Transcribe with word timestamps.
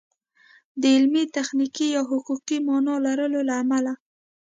د 0.81 0.83
علمي، 0.95 1.23
تخنیکي 1.37 1.87
یا 1.95 2.01
حقوقي 2.11 2.57
مانا 2.67 2.95
لرلو 3.05 3.39
له 3.49 3.53
امله 3.63 3.93